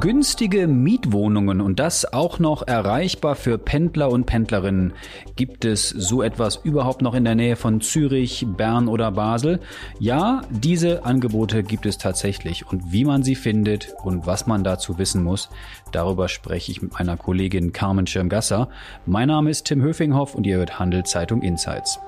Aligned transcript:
Günstige 0.00 0.66
Mietwohnungen 0.66 1.62
und 1.62 1.78
das 1.78 2.12
auch 2.12 2.38
noch 2.38 2.66
erreichbar 2.66 3.36
für 3.36 3.56
Pendler 3.56 4.10
und 4.10 4.26
Pendlerinnen. 4.26 4.92
Gibt 5.34 5.64
es 5.64 5.88
so 5.88 6.22
etwas 6.22 6.56
überhaupt 6.56 7.00
noch 7.00 7.14
in 7.14 7.24
der 7.24 7.36
Nähe 7.36 7.56
von 7.56 7.80
Zürich, 7.80 8.44
Bern 8.46 8.88
oder 8.88 9.12
Basel? 9.12 9.60
Ja, 9.98 10.42
diese 10.50 11.06
Angebote 11.06 11.62
gibt 11.62 11.86
es 11.86 11.96
tatsächlich 11.96 12.66
und 12.66 12.92
wie 12.92 13.06
man 13.06 13.22
sie 13.22 13.34
findet 13.34 13.94
und 14.04 14.26
was 14.26 14.46
man 14.46 14.62
dazu 14.62 14.98
wissen 14.98 15.22
muss, 15.22 15.48
darüber 15.90 16.28
spreche 16.28 16.70
ich 16.70 16.82
mit 16.82 16.92
meiner 16.92 17.16
Kollegin 17.16 17.72
Carmen 17.72 18.06
Schirmgasser. 18.06 18.68
Mein 19.06 19.28
Name 19.28 19.48
ist 19.48 19.64
Tim 19.64 19.80
Höfinghoff 19.80 20.34
und 20.34 20.46
ihr 20.46 20.58
hört 20.58 20.78
Handelszeitung 20.78 21.40
Insights. 21.40 21.98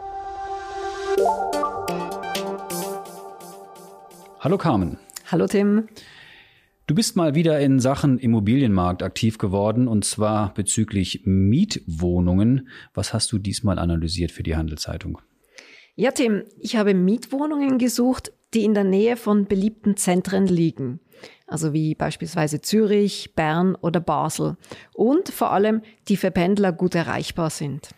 Hallo 4.41 4.59
Carmen. 4.59 4.98
Hallo 5.30 5.46
Tim. 5.46 5.89
Du 6.89 6.95
bist 6.95 7.16
mal 7.16 7.34
wieder 7.34 7.59
in 7.59 7.80
Sachen 7.80 8.16
Immobilienmarkt 8.16 9.02
aktiv 9.02 9.38
geworden 9.38 9.88
und 9.88 10.05
zwar 10.05 10.55
bezüglich 10.55 11.23
Mietwohnungen. 11.24 12.69
Was 12.95 13.12
hast 13.12 13.33
du 13.33 13.38
diesmal 13.38 13.80
analysiert 13.80 14.30
für 14.30 14.45
die 14.45 14.55
Handelszeitung? 14.55 15.20
Ja, 15.97 16.12
Tim, 16.12 16.45
ich 16.61 16.77
habe 16.77 16.95
Mietwohnungen 16.95 17.78
gesucht, 17.78 18.33
die 18.55 18.62
in 18.62 18.73
der 18.73 18.84
Nähe 18.84 19.16
von 19.16 19.47
beliebten 19.47 19.97
Zentren 19.97 20.47
liegen. 20.47 21.01
Also 21.48 21.73
wie 21.73 21.97
beispielsweise 21.97 22.61
Zürich, 22.61 23.34
Bern 23.34 23.75
oder 23.75 23.98
Basel. 23.98 24.56
Und 24.95 25.28
vor 25.30 25.50
allem, 25.50 25.83
die 26.06 26.16
für 26.16 26.30
Pendler 26.30 26.73
gut 26.73 26.95
erreichbar 26.95 27.50
sind. 27.50 27.89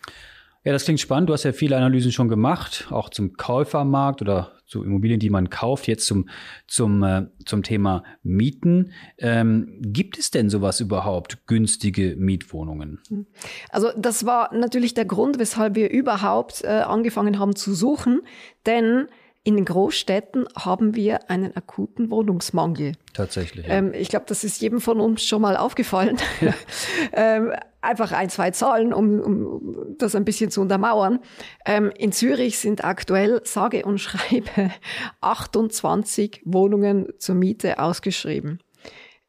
Ja, 0.69 0.73
das 0.73 0.83
klingt 0.83 0.99
spannend. 0.99 1.27
Du 1.27 1.33
hast 1.33 1.45
ja 1.45 1.51
viele 1.51 1.75
Analysen 1.75 2.11
schon 2.11 2.29
gemacht, 2.29 2.89
auch 2.91 3.09
zum 3.09 3.33
Käufermarkt 3.33 4.21
oder 4.21 4.51
zu 4.67 4.83
Immobilien, 4.83 5.19
die 5.19 5.31
man 5.31 5.49
kauft. 5.49 5.87
Jetzt 5.87 6.05
zum, 6.05 6.29
zum, 6.67 7.01
äh, 7.01 7.25
zum 7.43 7.63
Thema 7.63 8.03
Mieten. 8.21 8.91
Ähm, 9.17 9.79
gibt 9.81 10.19
es 10.19 10.29
denn 10.29 10.51
sowas 10.51 10.79
überhaupt, 10.79 11.47
günstige 11.47 12.15
Mietwohnungen? 12.19 12.99
Also 13.71 13.89
das 13.97 14.27
war 14.27 14.53
natürlich 14.53 14.93
der 14.93 15.05
Grund, 15.05 15.39
weshalb 15.39 15.73
wir 15.73 15.89
überhaupt 15.89 16.63
äh, 16.63 16.67
angefangen 16.67 17.39
haben 17.39 17.55
zu 17.55 17.73
suchen. 17.73 18.21
Denn 18.67 19.07
in 19.43 19.55
den 19.55 19.65
Großstädten 19.65 20.47
haben 20.55 20.95
wir 20.95 21.29
einen 21.29 21.55
akuten 21.55 22.11
Wohnungsmangel. 22.11 22.93
Tatsächlich. 23.13 23.67
Ja. 23.67 23.75
Ähm, 23.75 23.93
ich 23.93 24.09
glaube, 24.09 24.25
das 24.27 24.43
ist 24.43 24.61
jedem 24.61 24.81
von 24.81 24.99
uns 24.99 25.23
schon 25.23 25.41
mal 25.41 25.55
aufgefallen. 25.55 26.17
Ja. 26.41 26.53
ähm, 27.13 27.53
einfach 27.81 28.11
ein, 28.11 28.29
zwei 28.29 28.51
Zahlen, 28.51 28.93
um, 28.93 29.19
um 29.19 29.95
das 29.97 30.15
ein 30.15 30.25
bisschen 30.25 30.51
zu 30.51 30.61
untermauern. 30.61 31.19
Ähm, 31.65 31.91
in 31.97 32.11
Zürich 32.11 32.59
sind 32.59 32.83
aktuell, 32.83 33.41
sage 33.45 33.85
und 33.85 33.97
schreibe, 33.99 34.71
28 35.21 36.41
Wohnungen 36.45 37.07
zur 37.17 37.35
Miete 37.35 37.79
ausgeschrieben. 37.79 38.59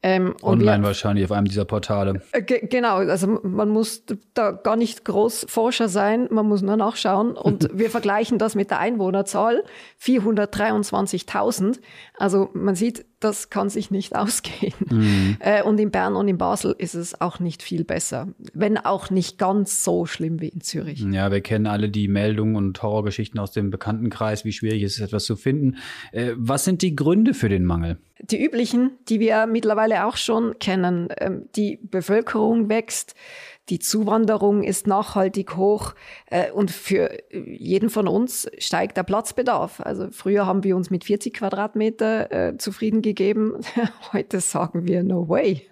Ähm, 0.03 0.35
Online 0.43 0.83
wir, 0.83 0.89
wahrscheinlich 0.89 1.25
auf 1.27 1.33
einem 1.33 1.47
dieser 1.47 1.67
Portale. 1.67 2.23
Äh, 2.33 2.43
genau, 2.43 2.97
also 2.97 3.39
man 3.43 3.69
muss 3.69 4.05
da 4.33 4.51
gar 4.53 4.77
nicht 4.77 5.05
groß 5.05 5.47
Forscher 5.49 5.91
sein, 5.91 6.27
man 6.31 6.47
muss 6.47 6.63
nur 6.63 6.77
nachschauen. 6.77 7.33
Und 7.33 7.69
wir 7.79 7.91
vergleichen 7.91 8.39
das 8.39 8.55
mit 8.55 8.71
der 8.71 8.79
Einwohnerzahl, 8.79 9.63
423.000. 10.03 11.81
Also 12.17 12.49
man 12.55 12.75
sieht, 12.75 13.05
das 13.21 13.51
kann 13.51 13.69
sich 13.69 13.91
nicht 13.91 14.17
ausgehen. 14.17 14.75
Mhm. 14.89 15.37
Äh, 15.41 15.63
und 15.63 15.79
in 15.79 15.91
Bern 15.91 16.17
und 16.17 16.29
in 16.29 16.39
Basel 16.39 16.75
ist 16.77 16.95
es 16.95 17.21
auch 17.21 17.39
nicht 17.39 17.63
viel 17.63 17.85
besser, 17.85 18.29
wenn 18.53 18.79
auch 18.79 19.11
nicht 19.11 19.39
ganz 19.39 19.85
so 19.85 20.07
schlimm 20.07 20.41
wie 20.41 20.49
in 20.49 20.61
Zürich. 20.61 21.01
Ja, 21.01 21.31
wir 21.31 21.41
kennen 21.41 21.67
alle 21.67 21.89
die 21.89 22.09
Meldungen 22.09 22.57
und 22.57 22.83
Horrorgeschichten 22.83 23.39
aus 23.39 23.53
dem 23.53 23.71
Bekanntenkreis, 23.71 24.45
wie 24.45 24.53
schwierig 24.53 24.83
es 24.83 24.95
ist, 24.95 25.01
etwas 25.01 25.25
zu 25.25 25.37
finden. 25.37 25.77
Äh, 26.13 26.33
was 26.37 26.65
sind 26.65 26.83
die 26.83 26.97
Gründe 26.97 27.35
für 27.35 27.49
den 27.49 27.65
Mangel? 27.65 27.99
Die 28.23 28.43
üblichen, 28.43 28.93
die 29.09 29.19
wir 29.21 29.47
mittlerweile 29.47 30.07
auch 30.07 30.17
schon 30.17 30.59
kennen. 30.59 31.09
Ähm, 31.19 31.49
die 31.57 31.79
Bevölkerung 31.83 32.69
wächst, 32.69 33.15
die 33.71 33.79
Zuwanderung 33.79 34.65
ist 34.65 34.89
nachhaltig 34.89 35.57
hoch 35.57 35.95
äh, 36.27 36.51
und 36.51 36.73
für 36.73 37.19
jeden 37.33 37.89
von 37.89 38.09
uns 38.09 38.51
steigt 38.59 38.97
der 38.97 39.05
Platzbedarf. 39.05 39.81
Also 39.81 40.09
früher 40.11 40.45
haben 40.45 40.65
wir 40.65 40.77
uns 40.77 40.91
mit 40.91 41.05
40 41.05 41.35
Quadratmeter 41.35 42.33
äh, 42.33 42.59
zufrieden 42.59 43.01
gegeben. 43.01 43.55
Heute 44.13 44.41
sagen 44.41 44.87
wir 44.87 45.05
no 45.05 45.29
way. 45.29 45.67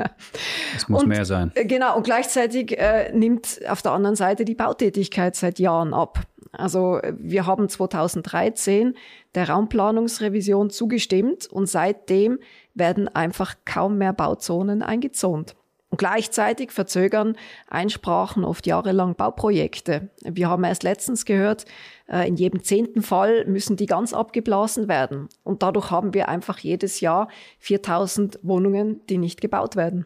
Es 0.77 0.89
muss 0.89 1.03
und, 1.03 1.09
mehr 1.09 1.25
sein. 1.25 1.51
Äh, 1.55 1.65
genau. 1.65 1.97
Und 1.97 2.05
gleichzeitig 2.05 2.79
äh, 2.79 3.11
nimmt 3.13 3.61
auf 3.69 3.83
der 3.83 3.93
anderen 3.93 4.17
Seite 4.17 4.45
die 4.45 4.55
Bautätigkeit 4.55 5.35
seit 5.35 5.59
Jahren 5.59 5.93
ab. 5.93 6.21
Also 6.53 7.01
wir 7.19 7.47
haben 7.47 7.69
2013 7.69 8.95
der 9.35 9.51
Raumplanungsrevision 9.51 10.71
zugestimmt 10.71 11.47
und 11.47 11.67
seitdem 11.67 12.39
werden 12.75 13.09
einfach 13.09 13.55
kaum 13.65 13.99
mehr 13.99 14.13
Bauzonen 14.13 14.83
eingezont. 14.83 15.58
Und 15.91 15.99
gleichzeitig 15.99 16.71
verzögern 16.71 17.37
Einsprachen 17.67 18.45
oft 18.45 18.67
jahrelang 18.67 19.15
Bauprojekte. 19.15 20.11
Wir 20.23 20.49
haben 20.51 20.65
erst 20.65 20.83
letztens 20.83 21.25
gehört, 21.25 21.65
äh, 22.09 22.29
in 22.29 22.37
jedem 22.37 22.63
zehnten 22.63 23.03
Fall 23.03 23.47
müssen 23.47 23.77
die 23.77 23.87
ganz 23.87 24.13
abgeblasen 24.13 24.89
werden. 24.89 25.29
Und 25.45 25.63
dadurch 25.63 25.91
haben 25.91 26.13
wir 26.13 26.29
einfach 26.29 26.59
jedes 26.59 27.01
Jahr 27.01 27.29
4000 27.59 28.39
Wohnungen, 28.43 29.01
die 29.09 29.17
nicht 29.17 29.41
gebaut 29.41 29.77
werden. 29.77 30.05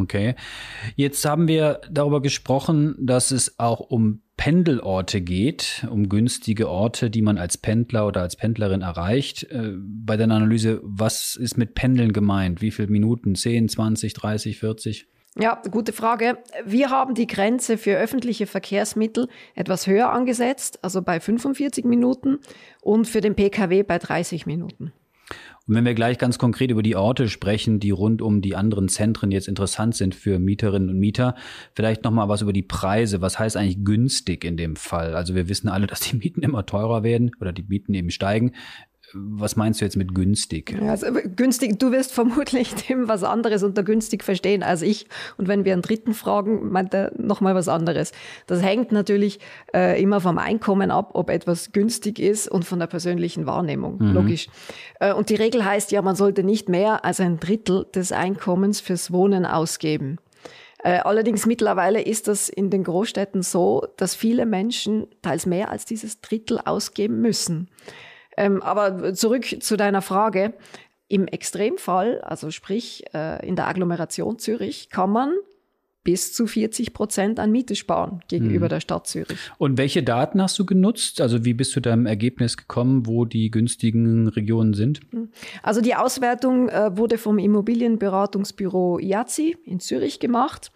Okay. 0.00 0.34
Jetzt 0.96 1.24
haben 1.24 1.48
wir 1.48 1.80
darüber 1.90 2.22
gesprochen, 2.22 2.94
dass 2.98 3.32
es 3.32 3.58
auch 3.58 3.80
um 3.80 4.20
Pendelorte 4.36 5.20
geht, 5.20 5.86
um 5.90 6.08
günstige 6.08 6.68
Orte, 6.68 7.10
die 7.10 7.22
man 7.22 7.38
als 7.38 7.58
Pendler 7.58 8.06
oder 8.06 8.22
als 8.22 8.36
Pendlerin 8.36 8.82
erreicht. 8.82 9.44
Äh, 9.44 9.72
bei 9.76 10.16
der 10.16 10.24
Analyse, 10.30 10.80
was 10.82 11.36
ist 11.36 11.56
mit 11.56 11.74
Pendeln 11.74 12.12
gemeint? 12.12 12.60
Wie 12.60 12.70
viele 12.70 12.88
Minuten? 12.88 13.34
10, 13.34 13.68
20, 13.68 14.14
30, 14.14 14.58
40? 14.58 15.08
Ja, 15.36 15.60
gute 15.68 15.92
Frage. 15.92 16.38
Wir 16.64 16.90
haben 16.90 17.14
die 17.14 17.26
Grenze 17.26 17.76
für 17.76 17.96
öffentliche 17.96 18.46
Verkehrsmittel 18.46 19.28
etwas 19.56 19.88
höher 19.88 20.12
angesetzt, 20.12 20.78
also 20.82 21.02
bei 21.02 21.18
45 21.18 21.84
Minuten 21.84 22.38
und 22.82 23.08
für 23.08 23.20
den 23.20 23.34
Pkw 23.34 23.82
bei 23.82 23.98
30 23.98 24.46
Minuten. 24.46 24.92
Und 25.66 25.74
wenn 25.74 25.84
wir 25.84 25.94
gleich 25.94 26.18
ganz 26.18 26.38
konkret 26.38 26.70
über 26.70 26.82
die 26.82 26.94
Orte 26.94 27.28
sprechen, 27.28 27.80
die 27.80 27.90
rund 27.90 28.20
um 28.20 28.42
die 28.42 28.54
anderen 28.54 28.88
Zentren 28.88 29.30
jetzt 29.30 29.48
interessant 29.48 29.96
sind 29.96 30.14
für 30.14 30.38
Mieterinnen 30.38 30.90
und 30.90 30.98
Mieter, 30.98 31.34
vielleicht 31.74 32.04
noch 32.04 32.10
mal 32.12 32.28
was 32.28 32.42
über 32.42 32.52
die 32.52 32.62
Preise. 32.62 33.22
Was 33.22 33.38
heißt 33.38 33.56
eigentlich 33.56 33.82
günstig 33.82 34.44
in 34.44 34.56
dem 34.56 34.76
Fall? 34.76 35.16
Also 35.16 35.34
wir 35.34 35.48
wissen 35.48 35.68
alle, 35.68 35.86
dass 35.86 36.00
die 36.00 36.16
Mieten 36.16 36.42
immer 36.42 36.66
teurer 36.66 37.02
werden 37.02 37.32
oder 37.40 37.52
die 37.52 37.62
Mieten 37.62 37.94
eben 37.94 38.10
steigen. 38.10 38.52
Was 39.14 39.56
meinst 39.56 39.80
du 39.80 39.84
jetzt 39.84 39.96
mit 39.96 40.14
günstig? 40.14 40.76
Ja, 40.80 40.90
also 40.90 41.06
günstig, 41.36 41.78
du 41.78 41.92
wirst 41.92 42.12
vermutlich 42.12 42.74
dem 42.88 43.08
was 43.08 43.22
anderes 43.22 43.62
unter 43.62 43.82
günstig 43.82 44.24
verstehen 44.24 44.62
als 44.62 44.82
ich. 44.82 45.06
Und 45.36 45.48
wenn 45.48 45.64
wir 45.64 45.72
einen 45.72 45.82
Dritten 45.82 46.14
fragen, 46.14 46.70
meint 46.70 46.92
er 46.94 47.12
nochmal 47.16 47.54
was 47.54 47.68
anderes. 47.68 48.12
Das 48.46 48.62
hängt 48.62 48.92
natürlich 48.92 49.40
äh, 49.74 50.00
immer 50.02 50.20
vom 50.20 50.38
Einkommen 50.38 50.90
ab, 50.90 51.10
ob 51.14 51.30
etwas 51.30 51.72
günstig 51.72 52.18
ist 52.18 52.48
und 52.48 52.64
von 52.64 52.78
der 52.78 52.86
persönlichen 52.86 53.46
Wahrnehmung, 53.46 53.98
mhm. 53.98 54.12
logisch. 54.12 54.48
Äh, 55.00 55.12
und 55.12 55.30
die 55.30 55.36
Regel 55.36 55.64
heißt 55.64 55.92
ja, 55.92 56.02
man 56.02 56.16
sollte 56.16 56.44
nicht 56.44 56.68
mehr 56.68 57.04
als 57.04 57.20
ein 57.20 57.40
Drittel 57.40 57.86
des 57.94 58.12
Einkommens 58.12 58.80
fürs 58.80 59.12
Wohnen 59.12 59.46
ausgeben. 59.46 60.18
Äh, 60.84 60.98
allerdings 60.98 61.46
mittlerweile 61.46 62.02
ist 62.02 62.28
das 62.28 62.50
in 62.50 62.68
den 62.68 62.84
Großstädten 62.84 63.42
so, 63.42 63.86
dass 63.96 64.14
viele 64.14 64.44
Menschen 64.44 65.06
teils 65.22 65.46
mehr 65.46 65.70
als 65.70 65.86
dieses 65.86 66.20
Drittel 66.20 66.60
ausgeben 66.62 67.22
müssen. 67.22 67.68
Ähm, 68.36 68.62
aber 68.62 69.14
zurück 69.14 69.44
zu 69.60 69.76
deiner 69.76 70.02
Frage. 70.02 70.54
Im 71.06 71.26
Extremfall, 71.26 72.20
also 72.22 72.50
sprich 72.50 73.04
äh, 73.12 73.46
in 73.46 73.56
der 73.56 73.68
Agglomeration 73.68 74.38
Zürich, 74.38 74.88
kann 74.88 75.10
man 75.10 75.34
bis 76.04 76.34
zu 76.34 76.46
40 76.46 76.92
Prozent 76.92 77.40
an 77.40 77.50
Miete 77.50 77.74
sparen 77.74 78.20
gegenüber 78.28 78.66
mhm. 78.66 78.70
der 78.70 78.80
Stadt 78.80 79.06
Zürich. 79.06 79.38
Und 79.56 79.78
welche 79.78 80.02
Daten 80.02 80.40
hast 80.40 80.58
du 80.58 80.66
genutzt? 80.66 81.20
Also 81.20 81.44
wie 81.46 81.54
bist 81.54 81.74
du 81.74 81.80
deinem 81.80 82.04
Ergebnis 82.04 82.58
gekommen, 82.58 83.06
wo 83.06 83.24
die 83.24 83.50
günstigen 83.50 84.28
Regionen 84.28 84.74
sind? 84.74 85.12
Mhm. 85.12 85.30
Also 85.62 85.80
die 85.80 85.94
Auswertung 85.94 86.68
äh, 86.68 86.96
wurde 86.96 87.16
vom 87.16 87.38
Immobilienberatungsbüro 87.38 88.98
IAZI 88.98 89.56
in 89.64 89.80
Zürich 89.80 90.20
gemacht. 90.20 90.70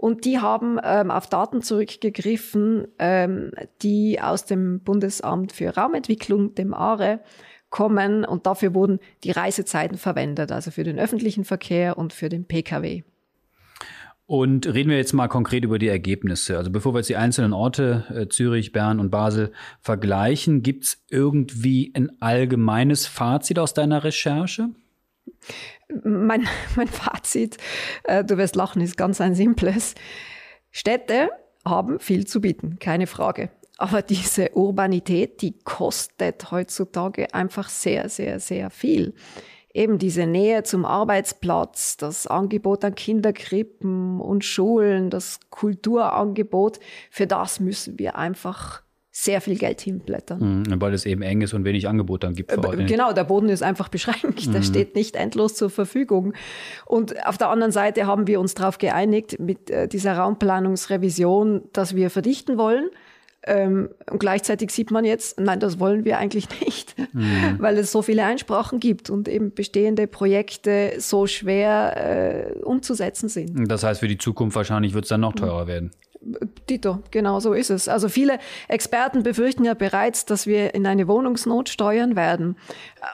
Und 0.00 0.24
die 0.24 0.38
haben 0.38 0.78
ähm, 0.82 1.10
auf 1.10 1.26
Daten 1.26 1.60
zurückgegriffen, 1.60 2.88
ähm, 2.98 3.50
die 3.82 4.18
aus 4.18 4.46
dem 4.46 4.80
Bundesamt 4.80 5.52
für 5.52 5.76
Raumentwicklung, 5.76 6.54
dem 6.54 6.72
ARE, 6.72 7.20
kommen. 7.68 8.24
Und 8.24 8.46
dafür 8.46 8.72
wurden 8.72 8.98
die 9.24 9.30
Reisezeiten 9.30 9.98
verwendet, 9.98 10.52
also 10.52 10.70
für 10.70 10.84
den 10.84 10.98
öffentlichen 10.98 11.44
Verkehr 11.44 11.98
und 11.98 12.14
für 12.14 12.30
den 12.30 12.46
Pkw. 12.46 13.02
Und 14.24 14.66
reden 14.72 14.88
wir 14.88 14.96
jetzt 14.96 15.12
mal 15.12 15.28
konkret 15.28 15.64
über 15.64 15.78
die 15.78 15.88
Ergebnisse. 15.88 16.56
Also 16.56 16.70
bevor 16.70 16.94
wir 16.94 17.00
jetzt 17.00 17.10
die 17.10 17.16
einzelnen 17.16 17.52
Orte, 17.52 18.04
äh, 18.08 18.26
Zürich, 18.28 18.72
Bern 18.72 19.00
und 19.00 19.10
Basel, 19.10 19.52
vergleichen, 19.82 20.62
gibt 20.62 20.84
es 20.84 21.04
irgendwie 21.10 21.92
ein 21.94 22.10
allgemeines 22.22 23.06
Fazit 23.06 23.58
aus 23.58 23.74
deiner 23.74 24.02
Recherche? 24.02 24.70
Mein, 26.04 26.46
mein 26.76 26.88
Fazit, 26.88 27.56
äh, 28.04 28.24
du 28.24 28.38
wirst 28.38 28.56
lachen, 28.56 28.82
ist 28.82 28.96
ganz 28.96 29.20
ein 29.20 29.34
simples. 29.34 29.94
Städte 30.70 31.30
haben 31.64 31.98
viel 31.98 32.26
zu 32.26 32.40
bieten, 32.40 32.78
keine 32.78 33.06
Frage. 33.06 33.50
Aber 33.78 34.02
diese 34.02 34.50
Urbanität, 34.52 35.40
die 35.40 35.58
kostet 35.58 36.50
heutzutage 36.50 37.32
einfach 37.32 37.68
sehr, 37.68 38.08
sehr, 38.08 38.38
sehr 38.38 38.70
viel. 38.70 39.14
eben 39.72 39.98
diese 39.98 40.26
Nähe 40.26 40.64
zum 40.64 40.84
Arbeitsplatz, 40.84 41.96
das 41.96 42.26
Angebot 42.26 42.84
an 42.84 42.94
Kinderkrippen 42.94 44.20
und 44.20 44.44
Schulen, 44.44 45.10
das 45.10 45.38
Kulturangebot, 45.50 46.80
für 47.10 47.26
das 47.26 47.60
müssen 47.60 47.98
wir 47.98 48.16
einfach 48.16 48.82
sehr 49.12 49.40
viel 49.40 49.58
Geld 49.58 49.80
hinblättern. 49.80 50.62
Mhm, 50.62 50.80
weil 50.80 50.94
es 50.94 51.04
eben 51.04 51.22
eng 51.22 51.42
ist 51.42 51.52
und 51.52 51.64
wenig 51.64 51.88
Angebot 51.88 52.22
dann 52.22 52.34
gibt. 52.34 52.52
Vor 52.52 52.64
Ort. 52.64 52.86
Genau, 52.86 53.12
der 53.12 53.24
Boden 53.24 53.48
ist 53.48 53.62
einfach 53.62 53.88
beschränkt. 53.90 54.46
Mhm. 54.46 54.52
Der 54.52 54.62
steht 54.62 54.94
nicht 54.94 55.16
endlos 55.16 55.54
zur 55.54 55.70
Verfügung. 55.70 56.34
Und 56.86 57.26
auf 57.26 57.36
der 57.36 57.48
anderen 57.48 57.72
Seite 57.72 58.06
haben 58.06 58.26
wir 58.26 58.40
uns 58.40 58.54
darauf 58.54 58.78
geeinigt 58.78 59.40
mit 59.40 59.70
äh, 59.70 59.88
dieser 59.88 60.16
Raumplanungsrevision, 60.16 61.62
dass 61.72 61.96
wir 61.96 62.10
verdichten 62.10 62.56
wollen. 62.56 62.88
Ähm, 63.42 63.88
und 64.10 64.18
gleichzeitig 64.18 64.70
sieht 64.70 64.90
man 64.90 65.04
jetzt, 65.04 65.40
nein, 65.40 65.60
das 65.60 65.80
wollen 65.80 66.04
wir 66.04 66.18
eigentlich 66.18 66.46
nicht, 66.64 66.94
mhm. 67.12 67.56
weil 67.58 67.78
es 67.78 67.90
so 67.90 68.02
viele 68.02 68.24
Einsprachen 68.24 68.80
gibt 68.80 69.08
und 69.08 69.28
eben 69.28 69.54
bestehende 69.54 70.06
Projekte 70.06 70.92
so 70.98 71.26
schwer 71.26 72.52
äh, 72.56 72.62
umzusetzen 72.62 73.28
sind. 73.28 73.70
Das 73.70 73.82
heißt, 73.82 74.00
für 74.00 74.08
die 74.08 74.18
Zukunft 74.18 74.56
wahrscheinlich 74.56 74.92
wird 74.92 75.06
es 75.06 75.08
dann 75.08 75.22
noch 75.22 75.32
teurer 75.32 75.66
werden. 75.66 75.90
Dito, 76.68 77.02
genau 77.10 77.40
so 77.40 77.54
ist 77.54 77.70
es. 77.70 77.88
Also 77.88 78.10
viele 78.10 78.38
Experten 78.68 79.22
befürchten 79.22 79.64
ja 79.64 79.72
bereits, 79.72 80.26
dass 80.26 80.46
wir 80.46 80.74
in 80.74 80.86
eine 80.86 81.08
Wohnungsnot 81.08 81.70
steuern 81.70 82.14
werden. 82.14 82.56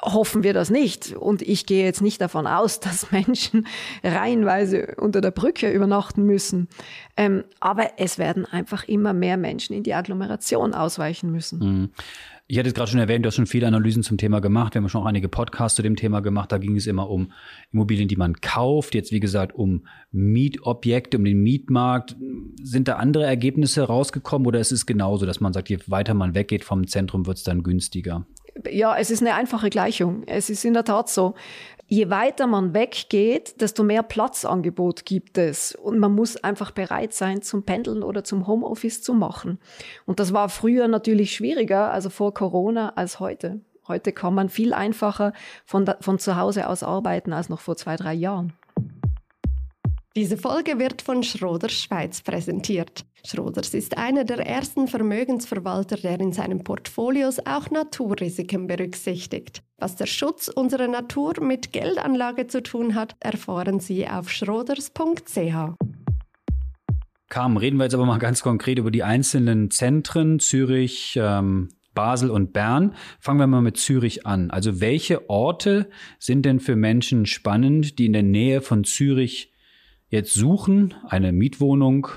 Hoffen 0.02 0.42
wir 0.42 0.52
das 0.52 0.70
nicht. 0.70 1.12
Und 1.12 1.40
ich 1.42 1.66
gehe 1.66 1.84
jetzt 1.84 2.02
nicht 2.02 2.20
davon 2.20 2.46
aus, 2.48 2.80
dass 2.80 3.12
Menschen 3.12 3.66
reihenweise 4.02 4.96
unter 4.98 5.20
der 5.20 5.30
Brücke 5.30 5.70
übernachten 5.70 6.24
müssen. 6.24 6.68
Ähm, 7.16 7.44
aber 7.60 7.92
es 7.98 8.18
werden 8.18 8.44
einfach 8.44 8.88
immer 8.88 9.12
mehr 9.12 9.36
Menschen 9.36 9.74
in 9.76 9.84
die 9.84 9.94
Agglomeration 9.94 10.74
ausweichen 10.74 11.30
müssen. 11.30 11.58
Mhm. 11.58 11.90
Ich 12.48 12.58
hatte 12.58 12.68
es 12.68 12.74
gerade 12.74 12.88
schon 12.88 13.00
erwähnt, 13.00 13.24
du 13.24 13.26
hast 13.26 13.34
schon 13.34 13.46
viele 13.46 13.66
Analysen 13.66 14.04
zum 14.04 14.18
Thema 14.18 14.40
gemacht. 14.40 14.74
Wir 14.74 14.80
haben 14.80 14.88
schon 14.88 15.02
auch 15.02 15.06
einige 15.06 15.28
Podcasts 15.28 15.74
zu 15.74 15.82
dem 15.82 15.96
Thema 15.96 16.20
gemacht. 16.20 16.52
Da 16.52 16.58
ging 16.58 16.76
es 16.76 16.86
immer 16.86 17.10
um 17.10 17.32
Immobilien, 17.72 18.06
die 18.06 18.14
man 18.14 18.40
kauft. 18.40 18.94
Jetzt, 18.94 19.10
wie 19.10 19.18
gesagt, 19.18 19.52
um 19.52 19.84
Mietobjekte, 20.12 21.18
um 21.18 21.24
den 21.24 21.42
Mietmarkt. 21.42 22.14
Sind 22.66 22.88
da 22.88 22.96
andere 22.96 23.24
Ergebnisse 23.24 23.84
rausgekommen 23.84 24.46
oder 24.46 24.58
ist 24.58 24.72
es 24.72 24.86
genauso, 24.86 25.24
dass 25.24 25.40
man 25.40 25.52
sagt, 25.52 25.68
je 25.68 25.78
weiter 25.86 26.14
man 26.14 26.34
weggeht 26.34 26.64
vom 26.64 26.86
Zentrum, 26.86 27.26
wird 27.26 27.38
es 27.38 27.44
dann 27.44 27.62
günstiger? 27.62 28.26
Ja, 28.68 28.96
es 28.96 29.10
ist 29.10 29.20
eine 29.20 29.34
einfache 29.34 29.70
Gleichung. 29.70 30.24
Es 30.26 30.50
ist 30.50 30.64
in 30.64 30.74
der 30.74 30.84
Tat 30.84 31.08
so 31.08 31.34
je 31.88 32.10
weiter 32.10 32.46
man 32.46 32.74
weggeht, 32.74 33.60
desto 33.60 33.82
mehr 33.82 34.02
Platzangebot 34.02 35.04
gibt 35.04 35.38
es. 35.38 35.74
Und 35.74 35.98
man 35.98 36.12
muss 36.12 36.36
einfach 36.36 36.72
bereit 36.72 37.12
sein, 37.12 37.42
zum 37.42 37.64
Pendeln 37.64 38.02
oder 38.02 38.24
zum 38.24 38.46
Homeoffice 38.46 39.02
zu 39.02 39.14
machen. 39.14 39.58
Und 40.04 40.20
das 40.20 40.32
war 40.32 40.48
früher 40.48 40.88
natürlich 40.88 41.34
schwieriger, 41.34 41.92
also 41.92 42.10
vor 42.10 42.34
Corona, 42.34 42.90
als 42.96 43.20
heute. 43.20 43.60
Heute 43.88 44.12
kann 44.12 44.34
man 44.34 44.48
viel 44.48 44.72
einfacher 44.72 45.32
von, 45.64 45.88
von 46.00 46.18
zu 46.18 46.36
Hause 46.36 46.68
aus 46.68 46.82
arbeiten 46.82 47.32
als 47.32 47.48
noch 47.48 47.60
vor 47.60 47.76
zwei, 47.76 47.94
drei 47.94 48.14
Jahren. 48.14 48.52
Diese 50.16 50.38
Folge 50.38 50.78
wird 50.78 51.02
von 51.02 51.22
Schroders 51.22 51.74
Schweiz 51.74 52.22
präsentiert. 52.22 53.04
Schroders 53.22 53.74
ist 53.74 53.98
einer 53.98 54.24
der 54.24 54.38
ersten 54.38 54.88
Vermögensverwalter, 54.88 55.98
der 55.98 56.18
in 56.20 56.32
seinen 56.32 56.64
Portfolios 56.64 57.38
auch 57.40 57.70
Naturrisiken 57.70 58.66
berücksichtigt. 58.66 59.62
Was 59.76 59.96
der 59.96 60.06
Schutz 60.06 60.48
unserer 60.48 60.88
Natur 60.88 61.34
mit 61.42 61.70
Geldanlage 61.70 62.46
zu 62.46 62.62
tun 62.62 62.94
hat, 62.94 63.14
erfahren 63.20 63.78
Sie 63.78 64.08
auf 64.08 64.30
schroders.ch. 64.30 65.76
Carmen, 67.28 67.56
reden 67.58 67.76
wir 67.76 67.84
jetzt 67.84 67.94
aber 67.94 68.06
mal 68.06 68.16
ganz 68.16 68.40
konkret 68.40 68.78
über 68.78 68.90
die 68.90 69.02
einzelnen 69.02 69.70
Zentren, 69.70 70.38
Zürich, 70.38 71.18
ähm, 71.20 71.68
Basel 71.92 72.30
und 72.30 72.54
Bern. 72.54 72.94
Fangen 73.20 73.40
wir 73.40 73.46
mal 73.46 73.60
mit 73.60 73.76
Zürich 73.76 74.24
an. 74.24 74.50
Also 74.50 74.80
welche 74.80 75.28
Orte 75.28 75.90
sind 76.18 76.46
denn 76.46 76.58
für 76.58 76.74
Menschen 76.74 77.26
spannend, 77.26 77.98
die 77.98 78.06
in 78.06 78.14
der 78.14 78.22
Nähe 78.22 78.62
von 78.62 78.84
Zürich 78.84 79.52
jetzt 80.08 80.34
suchen, 80.34 80.94
eine 81.08 81.32
Mietwohnung 81.32 82.08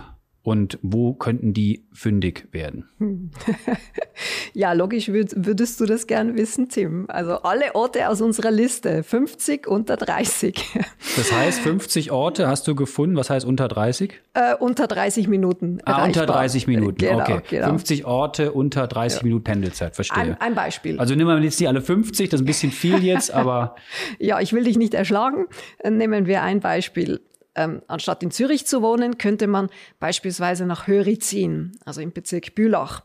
und 0.41 0.79
wo 0.81 1.13
könnten 1.13 1.53
die 1.53 1.85
fündig 1.91 2.47
werden? 2.51 2.89
ja, 4.53 4.73
logisch 4.73 5.09
würd, 5.09 5.33
würdest 5.35 5.79
du 5.79 5.85
das 5.85 6.07
gern 6.07 6.35
wissen, 6.35 6.69
Tim. 6.69 7.05
Also 7.09 7.33
alle 7.41 7.75
Orte 7.75 8.09
aus 8.09 8.21
unserer 8.21 8.49
Liste, 8.49 9.03
50 9.03 9.67
unter 9.67 9.97
30. 9.97 10.55
Das 11.15 11.33
heißt, 11.33 11.59
50 11.61 12.11
Orte 12.11 12.47
hast 12.47 12.67
du 12.67 12.75
gefunden. 12.75 13.17
Was 13.17 13.29
heißt 13.29 13.45
unter 13.45 13.67
30? 13.67 14.13
Äh, 14.33 14.55
unter 14.55 14.87
30 14.87 15.27
Minuten. 15.27 15.79
Ah, 15.83 16.05
unter 16.05 16.25
30 16.25 16.67
Minuten. 16.67 16.97
Genau, 16.97 17.19
okay. 17.19 17.41
Genau. 17.49 17.67
50 17.69 18.05
Orte 18.05 18.53
unter 18.53 18.87
30 18.87 19.19
ja. 19.19 19.23
Minuten 19.25 19.43
Pendelzeit, 19.43 19.95
verstehe. 19.95 20.23
Ein, 20.23 20.39
ein, 20.39 20.55
Beispiel. 20.55 20.97
Also 20.99 21.15
nehmen 21.15 21.35
wir 21.35 21.43
jetzt 21.43 21.59
nicht 21.59 21.67
alle 21.67 21.81
50, 21.81 22.29
das 22.29 22.39
ist 22.39 22.43
ein 22.43 22.45
bisschen 22.45 22.71
viel 22.71 23.03
jetzt, 23.03 23.31
aber. 23.33 23.75
ja, 24.17 24.39
ich 24.39 24.53
will 24.53 24.63
dich 24.63 24.77
nicht 24.77 24.93
erschlagen. 24.93 25.47
Nehmen 25.83 26.25
wir 26.25 26.41
ein 26.43 26.61
Beispiel 26.61 27.19
ähm, 27.59 27.81
anstatt 27.87 28.23
in 28.23 28.31
Zürich 28.31 28.65
zu 28.65 28.81
wohnen, 28.81 29.17
könnte 29.17 29.45
man 29.47 29.69
beispielsweise 29.99 30.65
nach 30.65 30.87
Höri 30.87 31.19
ziehen, 31.19 31.77
also 31.83 31.99
im 31.99 32.13
Bezirk 32.13 32.55
Bülach. 32.55 33.03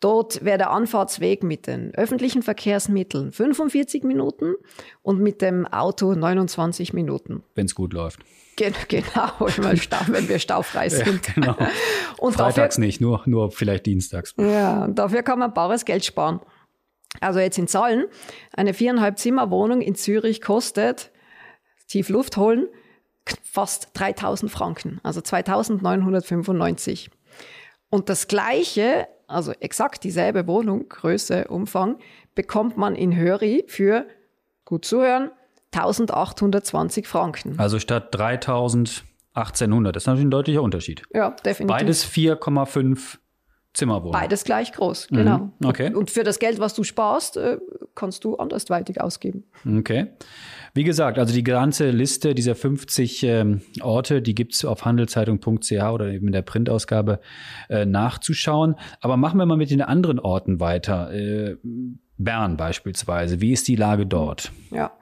Dort 0.00 0.44
wäre 0.44 0.58
der 0.58 0.70
Anfahrtsweg 0.70 1.44
mit 1.44 1.68
den 1.68 1.94
öffentlichen 1.94 2.42
Verkehrsmitteln 2.42 3.30
45 3.30 4.02
Minuten 4.02 4.56
und 5.02 5.20
mit 5.20 5.40
dem 5.40 5.64
Auto 5.66 6.12
29 6.12 6.92
Minuten. 6.92 7.44
Wenn 7.54 7.66
es 7.66 7.74
gut 7.76 7.92
läuft. 7.92 8.20
Ge 8.56 8.72
genau, 8.88 9.30
wenn 9.38 10.28
wir 10.28 10.38
staufrei 10.40 10.88
sind. 10.88 11.28
Ja, 11.28 11.34
genau. 11.34 11.56
Und 12.18 12.34
Freitags 12.34 12.76
dafür, 12.76 12.86
nicht, 12.86 13.00
nur, 13.00 13.22
nur 13.26 13.50
vielleicht 13.50 13.86
dienstags. 13.86 14.34
Ja, 14.38 14.86
dafür 14.86 15.24
kann 15.24 15.40
man 15.40 15.52
bares 15.52 15.84
Geld 15.84 16.04
sparen. 16.04 16.40
Also 17.20 17.40
jetzt 17.40 17.58
in 17.58 17.66
Zahlen, 17.66 18.04
eine 18.52 18.72
viereinhalb 18.74 19.18
Zimmer 19.18 19.50
Wohnung 19.50 19.80
in 19.80 19.96
Zürich 19.96 20.40
kostet, 20.40 21.10
tief 21.88 22.08
Luft 22.08 22.36
holen, 22.36 22.68
fast 23.42 23.90
3000 23.94 24.50
Franken, 24.50 25.00
also 25.02 25.20
2995. 25.20 27.10
Und 27.90 28.08
das 28.08 28.28
gleiche, 28.28 29.08
also 29.26 29.52
exakt 29.52 30.04
dieselbe 30.04 30.46
Wohnung, 30.46 30.88
Größe, 30.88 31.48
Umfang, 31.48 31.98
bekommt 32.34 32.76
man 32.76 32.94
in 32.96 33.16
Höri 33.16 33.64
für, 33.68 34.06
gut 34.64 34.84
zuhören, 34.84 35.30
1820 35.72 37.06
Franken. 37.06 37.58
Also 37.58 37.78
statt 37.78 38.08
3000 38.12 39.04
1800. 39.34 39.94
Das 39.94 40.04
ist 40.04 40.06
natürlich 40.06 40.26
ein 40.26 40.30
deutlicher 40.30 40.62
Unterschied. 40.62 41.02
Ja, 41.12 41.30
definitiv. 41.30 41.76
Beides 41.76 42.06
4,5 42.06 43.18
Zimmerwohnung. 43.74 44.12
Beides 44.12 44.44
gleich 44.44 44.72
groß, 44.72 45.10
mhm. 45.10 45.16
genau. 45.16 45.50
Okay. 45.64 45.92
Und 45.92 46.10
für 46.10 46.22
das 46.22 46.38
Geld, 46.38 46.60
was 46.60 46.74
du 46.74 46.84
sparst, 46.84 47.36
äh, 47.36 47.58
kannst 47.94 48.24
du 48.24 48.36
andersweitig 48.36 49.00
ausgeben. 49.00 49.44
Okay. 49.66 50.06
Wie 50.74 50.84
gesagt, 50.84 51.18
also 51.18 51.34
die 51.34 51.44
ganze 51.44 51.90
Liste 51.90 52.34
dieser 52.34 52.54
50 52.54 53.22
ähm, 53.24 53.62
Orte, 53.82 54.22
die 54.22 54.34
gibt's 54.34 54.64
auf 54.64 54.84
handelszeitung.ch 54.84 55.72
oder 55.72 56.08
eben 56.08 56.26
in 56.26 56.32
der 56.32 56.42
Printausgabe 56.42 57.20
äh, 57.68 57.84
nachzuschauen. 57.84 58.76
Aber 59.00 59.16
machen 59.16 59.38
wir 59.38 59.46
mal 59.46 59.56
mit 59.56 59.70
den 59.70 59.82
anderen 59.82 60.18
Orten 60.18 60.60
weiter. 60.60 61.12
Äh, 61.12 61.56
Bern 62.16 62.56
beispielsweise. 62.56 63.40
Wie 63.40 63.52
ist 63.52 63.66
die 63.66 63.76
Lage 63.76 64.06
dort? 64.06 64.52
Ja. 64.70 64.92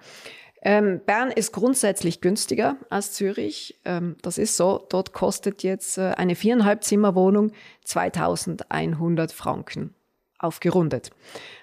Ähm, 0.65 1.01
Bern 1.05 1.33
ist 1.33 1.53
grundsätzlich 1.53 2.21
günstiger 2.21 2.77
als 2.89 3.13
Zürich. 3.13 3.81
Ähm, 3.85 4.17
das 4.23 4.39
ist 4.39 4.57
so. 4.57 4.87
Dort 4.89 5.13
kostet 5.13 5.65
jetzt 5.65 5.99
äh, 5.99 6.13
eine 6.17 6.37
viereinhalb 6.37 6.85
Zimmer 6.85 7.17
Wohnung 7.17 7.51
2100 7.85 9.33
Franken 9.33 9.95
aufgerundet. 10.39 11.11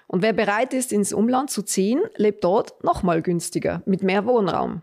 Und 0.06 0.22
wer 0.22 0.32
bereit 0.32 0.74
ist, 0.74 0.92
ins 0.92 1.12
Umland 1.12 1.50
zu 1.50 1.62
ziehen, 1.62 2.02
lebt 2.16 2.44
dort 2.44 2.84
noch 2.84 3.02
mal 3.02 3.22
günstiger, 3.22 3.82
mit 3.86 4.02
mehr 4.02 4.26
Wohnraum. 4.26 4.82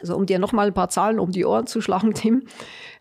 Also 0.00 0.16
um 0.16 0.26
dir 0.26 0.38
noch 0.38 0.52
mal 0.52 0.68
ein 0.68 0.74
paar 0.74 0.88
Zahlen 0.88 1.18
um 1.18 1.30
die 1.30 1.44
Ohren 1.44 1.66
zu 1.66 1.80
schlagen, 1.80 2.14
Tim. 2.14 2.44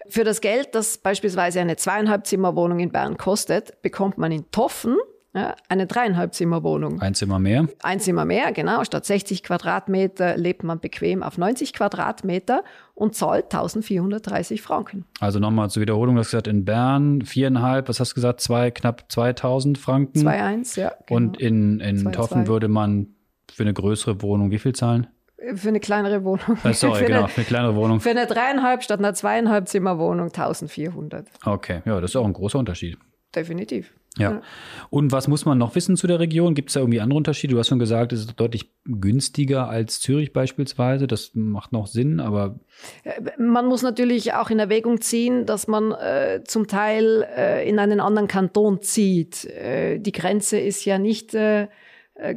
Für 0.10 0.24
das 0.24 0.42
Geld, 0.42 0.74
das 0.74 0.98
beispielsweise 0.98 1.60
eine 1.62 1.76
zweieinhalb 1.76 2.26
Zimmer 2.26 2.56
Wohnung 2.56 2.80
in 2.80 2.92
Bern 2.92 3.18
kostet, 3.18 3.82
bekommt 3.82 4.18
man 4.18 4.32
in 4.32 4.50
Toffen 4.52 4.98
ja, 5.34 5.56
eine 5.70 5.86
dreieinhalb 5.86 6.34
Zimmer 6.34 6.64
Wohnung. 6.64 7.02
Ein 7.02 7.14
Zimmer 7.14 7.38
mehr? 7.38 7.68
Ein 7.84 8.00
Zimmer 8.00 8.26
mehr, 8.26 8.52
genau. 8.54 8.84
Statt 8.84 9.06
60 9.06 9.44
Quadratmeter 9.44 10.38
lebt 10.38 10.64
man 10.64 10.80
bequem 10.80 11.22
auf 11.22 11.38
90 11.38 11.74
Quadratmeter 11.74 12.64
und 12.96 13.14
zahlt 13.14 13.46
1430 13.46 14.62
Franken. 14.62 15.06
Also 15.20 15.40
nochmal 15.40 15.70
zur 15.70 15.82
Wiederholung, 15.82 16.16
du 16.16 16.22
hast 16.22 16.32
gesagt, 16.32 16.48
in 16.48 16.66
Bern 16.66 17.22
viereinhalb, 17.22 17.88
was 17.90 18.00
hast 18.00 18.12
du 18.12 18.16
gesagt, 18.16 18.42
zwei, 18.42 18.72
knapp 18.72 19.12
2000 19.12 19.78
Franken? 19.78 20.20
2,1, 20.20 20.80
ja. 20.80 20.94
Genau. 21.06 21.18
Und 21.18 21.40
in, 21.40 21.80
in 21.82 22.00
2, 22.00 22.12
Toffen 22.12 22.46
2. 22.46 22.48
würde 22.48 22.68
man 22.68 23.08
für 23.52 23.64
eine 23.64 23.74
größere 23.74 24.22
Wohnung 24.22 24.50
wie 24.50 24.60
viel 24.60 24.74
zahlen? 24.74 25.08
Für 25.54 25.70
eine 25.70 25.80
kleinere 25.80 26.24
Wohnung. 26.24 26.58
Äh, 26.64 26.74
sorry, 26.74 27.00
für 27.00 27.06
genau, 27.06 27.20
eine, 27.20 27.28
für 27.28 27.42
eine 27.42 27.46
kleinere 27.46 27.76
Wohnung. 27.76 28.00
Für 28.00 28.10
eine 28.10 28.26
dreieinhalb 28.26 28.82
statt 28.82 29.00
einer 29.00 29.14
zweieinhalb 29.14 29.68
Zimmer 29.68 30.00
Wohnung 30.00 30.28
1400. 30.28 31.28
Okay, 31.46 31.82
ja, 31.86 32.02
das 32.02 32.12
ist 32.12 32.16
auch 32.16 32.26
ein 32.26 32.34
großer 32.34 32.58
Unterschied. 32.58 32.98
Definitiv. 33.36 33.94
Ja. 34.18 34.42
Und 34.90 35.12
was 35.12 35.28
muss 35.28 35.46
man 35.46 35.58
noch 35.58 35.76
wissen 35.76 35.98
zu 35.98 36.08
der 36.08 36.20
Region? 36.20 36.56
Gibt 36.56 36.70
es 36.70 36.74
da 36.74 36.80
irgendwie 36.80 37.02
andere 37.02 37.18
Unterschiede? 37.18 37.54
Du 37.54 37.60
hast 37.60 37.68
schon 37.68 37.80
gesagt, 37.80 38.14
es 38.14 38.22
ist 38.22 38.40
deutlich 38.40 38.72
günstiger 38.86 39.70
als 39.70 40.00
Zürich 40.00 40.34
beispielsweise. 40.34 41.08
Das 41.08 41.32
macht 41.34 41.72
noch 41.72 41.88
Sinn, 41.88 42.20
aber. 42.20 42.60
Äh, 43.04 43.22
man 43.38 43.68
muss 43.68 43.82
natürlich 43.82 44.34
auch 44.34 44.50
in 44.50 44.60
Erwägung 44.60 45.02
ziehen, 45.02 45.46
dass 45.46 45.68
man 45.68 45.92
äh, 45.92 46.42
zum 46.46 46.68
Teil 46.68 47.28
äh, 47.36 47.68
in 47.68 47.80
einen 47.80 48.00
anderen 48.00 48.28
Kanton 48.28 48.82
zieht. 48.82 49.46
Äh, 49.46 50.00
die 50.00 50.12
Grenze 50.12 50.60
ist 50.60 50.86
ja 50.86 50.98
nicht 50.98 51.34
äh, 51.34 51.68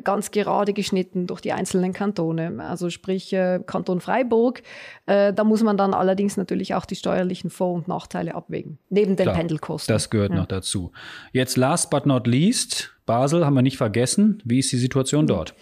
ganz 0.02 0.30
gerade 0.30 0.72
geschnitten 0.72 1.26
durch 1.26 1.40
die 1.40 1.52
einzelnen 1.52 1.92
Kantone. 1.92 2.62
Also 2.62 2.90
sprich 2.90 3.32
äh, 3.32 3.60
Kanton 3.64 4.00
Freiburg, 4.00 4.62
äh, 5.06 5.32
da 5.32 5.44
muss 5.44 5.62
man 5.62 5.76
dann 5.76 5.94
allerdings 5.94 6.36
natürlich 6.36 6.74
auch 6.74 6.84
die 6.84 6.96
steuerlichen 6.96 7.50
Vor- 7.50 7.72
und 7.74 7.88
Nachteile 7.88 8.34
abwägen, 8.34 8.78
neben 8.88 9.16
den 9.16 9.24
Klar, 9.24 9.36
Pendelkosten. 9.36 9.92
Das 9.92 10.10
gehört 10.10 10.30
Ja. 10.32 10.36
noch 10.38 10.46
dazu. 10.46 10.92
Jetzt 11.32 11.56
last 11.56 11.90
but 11.90 12.06
not 12.06 12.26
least, 12.26 12.94
Basel 13.06 13.44
haben 13.44 13.54
wir 13.54 13.62
nicht 13.62 13.76
vergessen. 13.78 14.42
Wie 14.44 14.58
ist 14.58 14.70
die 14.72 14.76
Situation 14.76 15.26
dort? 15.26 15.54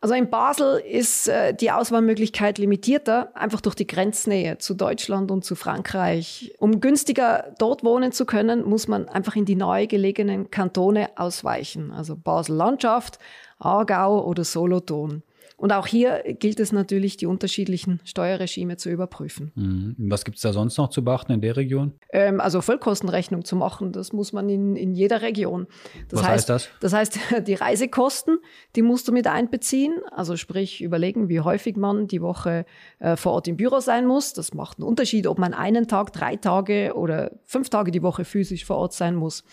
Also 0.00 0.14
in 0.14 0.28
Basel 0.28 0.78
ist 0.78 1.28
äh, 1.28 1.54
die 1.54 1.70
Auswahlmöglichkeit 1.70 2.58
limitierter, 2.58 3.30
einfach 3.34 3.60
durch 3.60 3.74
die 3.74 3.86
Grenznähe 3.86 4.58
zu 4.58 4.74
Deutschland 4.74 5.30
und 5.30 5.44
zu 5.44 5.54
Frankreich. 5.54 6.54
Um 6.58 6.80
günstiger 6.80 7.54
dort 7.58 7.82
wohnen 7.82 8.12
zu 8.12 8.26
können, 8.26 8.64
muss 8.64 8.88
man 8.88 9.08
einfach 9.08 9.36
in 9.36 9.46
die 9.46 9.56
nahe 9.56 9.86
gelegenen 9.86 10.50
Kantone 10.50 11.10
ausweichen, 11.16 11.92
also 11.92 12.16
Basel-Landschaft, 12.16 13.18
Aargau 13.58 14.24
oder 14.24 14.44
Solothurn. 14.44 15.22
Und 15.56 15.72
auch 15.72 15.86
hier 15.86 16.22
gilt 16.38 16.60
es 16.60 16.70
natürlich, 16.70 17.16
die 17.16 17.26
unterschiedlichen 17.26 18.00
Steuerregime 18.04 18.76
zu 18.76 18.90
überprüfen. 18.90 19.52
Mhm. 19.54 19.94
Was 19.98 20.24
gibt 20.24 20.36
es 20.36 20.42
da 20.42 20.52
sonst 20.52 20.76
noch 20.76 20.90
zu 20.90 21.02
beachten 21.02 21.32
in 21.32 21.40
der 21.40 21.56
Region? 21.56 21.94
Ähm, 22.12 22.40
also 22.40 22.60
Vollkostenrechnung 22.60 23.44
zu 23.44 23.56
machen, 23.56 23.92
das 23.92 24.12
muss 24.12 24.34
man 24.34 24.50
in, 24.50 24.76
in 24.76 24.94
jeder 24.94 25.22
Region. 25.22 25.66
Das 26.08 26.20
Was 26.20 26.28
heißt 26.28 26.36
heißt, 26.36 26.48
das? 26.48 26.68
Das 26.80 26.92
heißt, 26.92 27.18
die 27.46 27.54
Reisekosten, 27.54 28.38
die 28.74 28.82
musst 28.82 29.08
du 29.08 29.12
mit 29.12 29.26
einbeziehen. 29.26 29.94
Also 30.10 30.36
sprich, 30.36 30.82
überlegen, 30.82 31.28
wie 31.28 31.40
häufig 31.40 31.76
man 31.76 32.06
die 32.06 32.20
Woche 32.20 32.66
äh, 32.98 33.16
vor 33.16 33.32
Ort 33.32 33.48
im 33.48 33.56
Büro 33.56 33.80
sein 33.80 34.06
muss. 34.06 34.34
Das 34.34 34.52
macht 34.52 34.78
einen 34.78 34.86
Unterschied, 34.86 35.26
ob 35.26 35.38
man 35.38 35.54
einen 35.54 35.88
Tag, 35.88 36.12
drei 36.12 36.36
Tage 36.36 36.92
oder 36.94 37.32
fünf 37.44 37.70
Tage 37.70 37.90
die 37.90 38.02
Woche 38.02 38.24
physisch 38.24 38.64
vor 38.64 38.76
Ort 38.76 38.92
sein 38.92 39.14
muss. 39.14 39.44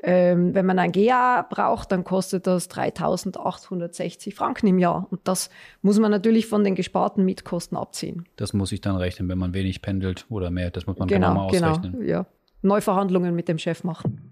Ähm, 0.00 0.54
wenn 0.54 0.64
man 0.64 0.78
ein 0.78 0.92
GA 0.92 1.42
braucht, 1.42 1.90
dann 1.90 2.04
kostet 2.04 2.46
das 2.46 2.70
3.860 2.70 4.34
Franken 4.34 4.68
im 4.68 4.78
Jahr. 4.78 5.08
Und 5.10 5.20
das 5.24 5.50
muss 5.82 5.98
man 5.98 6.10
natürlich 6.10 6.46
von 6.46 6.62
den 6.62 6.76
gesparten 6.76 7.24
Mietkosten 7.24 7.76
abziehen. 7.76 8.24
Das 8.36 8.52
muss 8.52 8.70
ich 8.70 8.80
dann 8.80 8.96
rechnen, 8.96 9.28
wenn 9.28 9.38
man 9.38 9.54
wenig 9.54 9.82
pendelt 9.82 10.26
oder 10.28 10.50
mehr. 10.50 10.70
Das 10.70 10.86
muss 10.86 10.98
man 10.98 11.08
genau, 11.08 11.28
genau 11.30 11.40
mal 11.40 11.50
genau. 11.50 11.70
ausrechnen. 11.70 12.06
Ja. 12.06 12.26
Neuverhandlungen 12.62 13.34
mit 13.34 13.48
dem 13.48 13.58
Chef 13.58 13.82
machen. 13.82 14.28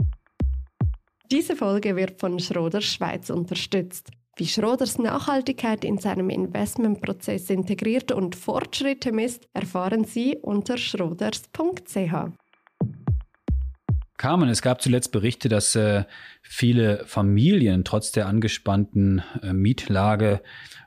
Diese 1.32 1.56
Folge 1.56 1.96
wird 1.96 2.20
von 2.20 2.38
Schroders 2.38 2.84
Schweiz 2.84 3.30
unterstützt. 3.30 4.10
Wie 4.36 4.46
Schroders 4.46 4.98
Nachhaltigkeit 4.98 5.84
in 5.84 5.98
seinem 5.98 6.30
Investmentprozess 6.30 7.50
integriert 7.50 8.12
und 8.12 8.36
Fortschritte 8.36 9.10
misst, 9.10 9.48
erfahren 9.54 10.04
Sie 10.04 10.36
unter 10.36 10.76
schroders.ch. 10.76 12.12
Carmen, 14.16 14.48
es 14.48 14.62
gab 14.62 14.80
zuletzt 14.80 15.12
Berichte, 15.12 15.48
dass 15.48 15.74
äh, 15.74 16.04
viele 16.42 17.04
Familien 17.06 17.84
trotz 17.84 18.12
der 18.12 18.26
angespannten 18.26 19.22
äh, 19.42 19.52
Mietlage 19.52 20.40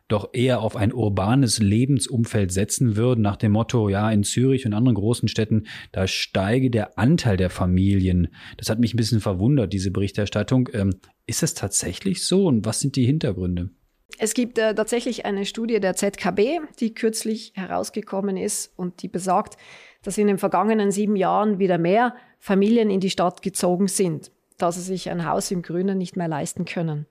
doch 0.08 0.30
eher 0.34 0.62
auf 0.62 0.76
ein 0.76 0.92
urbanes 0.92 1.60
Lebensumfeld 1.60 2.52
setzen 2.52 2.96
würden, 2.96 3.22
nach 3.22 3.38
dem 3.38 3.52
Motto, 3.52 3.90
ja, 3.90 4.10
in 4.12 4.24
Zürich 4.24 4.66
und 4.66 4.74
anderen 4.74 4.96
großen 4.96 5.30
Städten, 5.30 5.68
da 5.92 6.08
steige 6.08 6.72
der 6.72 6.98
Anteil 6.98 7.38
der 7.38 7.52
Familien. 7.52 8.30
Das 8.58 8.70
hat 8.70 8.80
mich 8.80 8.94
ein 8.94 8.98
bisschen 8.98 9.22
verwundert, 9.22 9.72
diese 9.72 9.92
Berichterstattung. 9.92 10.68
Ähm, 10.74 10.96
ist 11.28 11.44
das 11.44 11.54
tatsächlich 11.54 12.26
so 12.26 12.48
und 12.48 12.66
was 12.66 12.80
sind 12.80 12.96
die 12.96 13.06
Hintergründe? 13.06 13.70
Es 14.18 14.34
gibt 14.34 14.58
äh, 14.58 14.74
tatsächlich 14.74 15.26
eine 15.26 15.46
Studie 15.46 15.80
der 15.80 15.96
ZKB, 15.96 16.60
die 16.80 16.94
kürzlich 16.94 17.54
herausgekommen 17.56 18.36
ist 18.36 18.74
und 18.76 19.04
die 19.04 19.08
besagt, 19.08 19.56
dass 20.04 20.18
in 20.18 20.28
den 20.28 20.38
vergangenen 20.38 20.92
sieben 20.92 21.16
Jahren 21.16 21.60
wieder 21.60 21.78
mehr 21.78 22.16
Familien 22.40 22.90
in 22.90 23.00
die 23.00 23.10
Stadt 23.10 23.42
gezogen 23.42 23.88
sind, 23.88 24.32
da 24.58 24.72
sie 24.72 24.82
sich 24.82 25.10
ein 25.10 25.26
Haus 25.26 25.52
im 25.52 25.62
Grünen 25.62 25.98
nicht 25.98 26.16
mehr 26.16 26.28
leisten 26.28 26.66
können. 26.66 27.06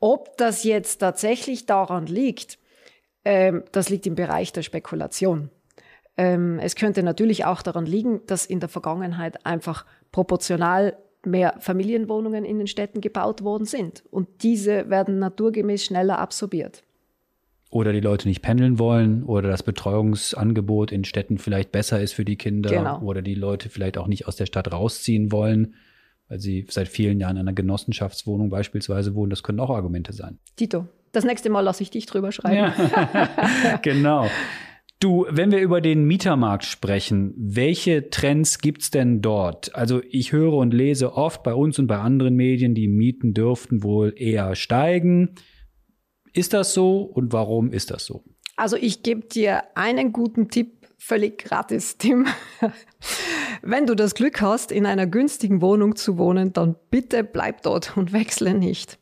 Ob 0.00 0.36
das 0.36 0.64
jetzt 0.64 0.98
tatsächlich 0.98 1.66
daran 1.66 2.06
liegt, 2.06 2.58
ähm, 3.24 3.64
das 3.72 3.88
liegt 3.88 4.06
im 4.06 4.14
Bereich 4.14 4.52
der 4.52 4.62
Spekulation. 4.62 5.50
Ähm, 6.16 6.58
es 6.58 6.74
könnte 6.74 7.02
natürlich 7.02 7.44
auch 7.44 7.62
daran 7.62 7.86
liegen, 7.86 8.20
dass 8.26 8.46
in 8.46 8.60
der 8.60 8.68
Vergangenheit 8.68 9.44
einfach 9.46 9.84
proportional 10.12 10.96
mehr 11.24 11.54
Familienwohnungen 11.58 12.44
in 12.44 12.58
den 12.58 12.66
Städten 12.66 13.00
gebaut 13.00 13.42
worden 13.42 13.66
sind. 13.66 14.04
Und 14.10 14.42
diese 14.42 14.88
werden 14.88 15.18
naturgemäß 15.18 15.84
schneller 15.84 16.18
absorbiert. 16.18 16.82
Oder 17.72 17.92
die 17.92 18.00
Leute 18.00 18.26
nicht 18.26 18.42
pendeln 18.42 18.80
wollen 18.80 19.22
oder 19.22 19.48
das 19.48 19.62
Betreuungsangebot 19.62 20.90
in 20.90 21.04
Städten 21.04 21.38
vielleicht 21.38 21.70
besser 21.70 22.00
ist 22.00 22.12
für 22.12 22.24
die 22.24 22.36
Kinder 22.36 22.70
Genau. 22.70 23.00
oder 23.02 23.22
die 23.22 23.34
Leute 23.36 23.68
vielleicht 23.68 23.96
auch 23.96 24.08
nicht 24.08 24.26
aus 24.26 24.34
der 24.36 24.46
Stadt 24.46 24.72
rausziehen 24.72 25.30
wollen, 25.30 25.74
weil 26.28 26.40
sie 26.40 26.66
seit 26.68 26.88
vielen 26.88 27.20
Jahren 27.20 27.36
in 27.36 27.42
einer 27.42 27.52
Genossenschaftswohnung 27.52 28.50
beispielsweise 28.50 29.14
wohnen. 29.14 29.30
Das 29.30 29.44
können 29.44 29.60
auch 29.60 29.70
Argumente 29.70 30.12
sein. 30.12 30.38
Tito, 30.56 30.88
das 31.12 31.24
nächste 31.24 31.48
Mal 31.48 31.60
lasse 31.60 31.82
ich 31.84 31.90
dich 31.90 32.06
drüber 32.06 32.32
schreiben. 32.32 32.72
genau. 33.82 34.26
Du, 34.98 35.26
wenn 35.30 35.50
wir 35.50 35.60
über 35.60 35.80
den 35.80 36.04
Mietermarkt 36.04 36.64
sprechen, 36.64 37.32
welche 37.38 38.10
Trends 38.10 38.58
gibt's 38.58 38.90
denn 38.90 39.22
dort? 39.22 39.74
Also 39.74 40.02
ich 40.10 40.32
höre 40.32 40.52
und 40.54 40.74
lese 40.74 41.14
oft 41.14 41.42
bei 41.42 41.54
uns 41.54 41.78
und 41.78 41.86
bei 41.86 41.96
anderen 41.98 42.34
Medien, 42.34 42.74
die 42.74 42.86
Mieten 42.88 43.32
dürften 43.32 43.82
wohl 43.82 44.12
eher 44.14 44.54
steigen. 44.56 45.30
Ist 46.32 46.52
das 46.52 46.74
so 46.74 47.02
und 47.02 47.32
warum 47.32 47.72
ist 47.72 47.90
das 47.90 48.04
so? 48.04 48.24
Also 48.56 48.76
ich 48.76 49.02
gebe 49.02 49.26
dir 49.26 49.62
einen 49.74 50.12
guten 50.12 50.50
Tipp, 50.50 50.86
völlig 50.98 51.38
gratis, 51.38 51.96
Tim. 51.96 52.26
Wenn 53.62 53.86
du 53.86 53.94
das 53.94 54.14
Glück 54.14 54.42
hast, 54.42 54.70
in 54.70 54.84
einer 54.84 55.06
günstigen 55.06 55.62
Wohnung 55.62 55.96
zu 55.96 56.18
wohnen, 56.18 56.52
dann 56.52 56.76
bitte 56.90 57.24
bleib 57.24 57.62
dort 57.62 57.96
und 57.96 58.12
wechsle 58.12 58.52
nicht. 58.52 58.98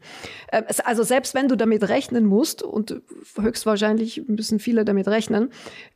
Ähm, 0.53 0.65
Also 0.85 1.03
selbst 1.03 1.35
wenn 1.35 1.49
du 1.49 1.57
damit 1.57 1.89
rechnen 1.89 2.25
musst, 2.25 2.63
und 2.63 3.03
höchstwahrscheinlich 3.41 4.29
müssen 4.29 4.61
viele 4.61 4.85
damit 4.85 5.09
rechnen, 5.09 5.51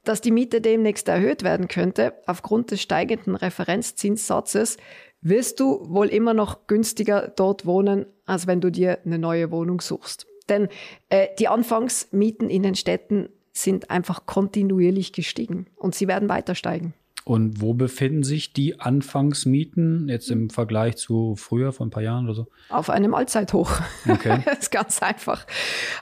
dass 0.05 0.21
die 0.21 0.33
Miete 0.33 0.61
demnächst 0.61 1.09
erhöht 1.09 1.45
werden 1.45 1.69
könnte, 1.69 2.15
aufgrund 2.27 2.73
des 2.73 2.83
steigenden 2.83 3.37
Referenzzinssatzes, 3.37 4.77
wirst 5.21 5.61
du 5.61 5.87
wohl 5.89 6.09
immer 6.09 6.35
noch 6.35 6.67
günstiger 6.67 7.33
dort 7.37 7.65
wohnen, 7.65 8.07
als 8.27 8.49
wenn 8.49 8.61
du 8.61 8.71
dir 8.71 8.99
eine 9.05 9.19
neue 9.19 9.53
Wohnung 9.53 9.81
suchst. 9.81 10.27
Denn 10.49 10.69
äh, 11.09 11.29
die 11.39 11.49
Anfangsmieten 11.49 12.51
in 12.51 12.63
den 12.63 12.75
Städten 12.75 13.29
sind 13.53 13.91
einfach 13.91 14.27
kontinuierlich 14.27 15.13
gestiegen 15.13 15.67
und 15.77 15.95
sie 15.95 16.09
werden 16.09 16.29
weiter 16.29 16.55
steigen. 16.55 16.95
Und 17.25 17.61
wo 17.61 17.73
befinden 17.73 18.25
sich 18.25 18.53
die 18.53 18.81
Anfangsmieten 18.81 20.09
jetzt 20.09 20.29
im 20.31 20.51
Vergleich 20.51 20.97
zu 20.97 21.37
früher, 21.37 21.73
vor 21.73 21.87
ein 21.87 21.91
paar 21.91 22.03
Jahren 22.03 22.25
oder 22.25 22.35
so? 22.35 22.47
Auf 22.69 22.91
einem 22.91 23.15
Allzeithoch. 23.15 23.81
Okay. 24.09 24.41
das 24.45 24.59
ist 24.59 24.73
ganz 24.73 25.03
einfach. 25.03 25.47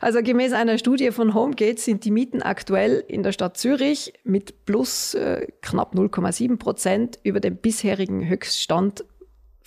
Also 0.01 0.23
gemäß 0.23 0.55
einer 0.55 0.79
Studie 0.79 1.11
von 1.11 1.35
Homegate 1.35 1.79
sind 1.79 2.07
die 2.07 2.11
Mieten 2.11 2.41
aktuell 2.41 3.05
in 3.07 3.23
der 3.23 3.33
Stadt 3.33 3.59
Zürich 3.59 4.15
mit 4.25 4.65
plus 4.65 5.13
äh, 5.13 5.47
knapp 5.61 5.95
0,7 5.95 6.57
Prozent 6.57 7.19
über 7.23 7.41
dem 7.41 7.57
bisherigen 7.57 8.27
Höchststand 8.27 9.05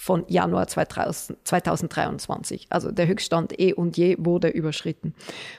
von 0.03 0.25
Januar 0.27 0.67
2000, 0.67 1.39
2023. 1.47 2.67
Also 2.69 2.91
der 2.91 3.07
Höchststand 3.07 3.57
eh 3.57 3.73
und 3.73 3.95
je 3.95 4.17
wurde 4.19 4.49
überschritten. 4.49 5.13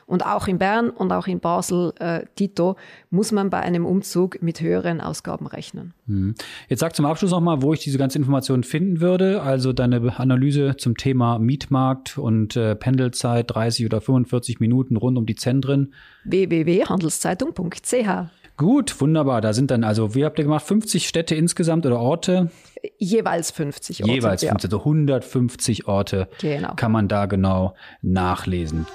Und 0.04 0.26
auch 0.26 0.48
in 0.48 0.58
Bern 0.58 0.90
und 0.90 1.10
auch 1.12 1.26
in 1.26 1.40
Basel, 1.40 1.94
äh, 1.98 2.26
Tito, 2.36 2.76
muss 3.08 3.32
man 3.32 3.48
bei 3.48 3.60
einem 3.60 3.86
Umzug 3.86 4.42
mit 4.42 4.60
höheren 4.60 5.00
Ausgaben 5.00 5.46
rechnen. 5.46 5.94
Mhm. 6.04 6.34
Jetzt 6.68 6.80
sag 6.80 6.94
zum 6.94 7.06
Abschluss 7.06 7.30
nochmal, 7.30 7.62
wo 7.62 7.72
ich 7.72 7.80
diese 7.80 7.96
ganze 7.96 8.18
Information 8.18 8.64
finden 8.64 9.00
würde. 9.00 9.40
Also 9.40 9.72
deine 9.72 10.14
Analyse 10.18 10.76
zum 10.76 10.98
Thema 10.98 11.38
Mietmarkt 11.38 12.18
und 12.18 12.54
äh, 12.54 12.76
Pendelzeit 12.76 13.50
30 13.50 13.86
oder 13.86 14.02
45 14.02 14.60
Minuten 14.60 14.98
rund 14.98 15.16
um 15.16 15.24
die 15.24 15.36
Zentren. 15.36 15.94
www.handelszeitung.ch 16.24 18.43
Gut, 18.56 19.00
wunderbar. 19.00 19.40
Da 19.40 19.52
sind 19.52 19.70
dann 19.70 19.82
also, 19.82 20.14
wie 20.14 20.24
habt 20.24 20.38
ihr 20.38 20.44
gemacht, 20.44 20.64
50 20.64 21.08
Städte 21.08 21.34
insgesamt 21.34 21.86
oder 21.86 21.98
Orte? 21.98 22.50
Jeweils 22.98 23.50
50 23.50 24.02
Orte. 24.02 24.12
Jeweils 24.12 24.42
ja. 24.42 24.50
50, 24.50 24.68
also 24.72 24.78
150 24.78 25.88
Orte 25.88 26.28
Genau. 26.40 26.74
kann 26.76 26.92
man 26.92 27.08
da 27.08 27.26
genau 27.26 27.74
nachlesen. 28.02 28.86